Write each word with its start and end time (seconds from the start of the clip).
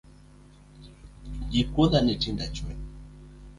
Ji 1.51 1.61
kuodha 1.71 1.99
ni 2.01 2.13
tinde 2.21 2.43
achue. 2.47 2.73